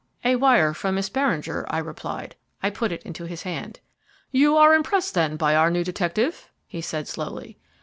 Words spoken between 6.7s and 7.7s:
said slowly.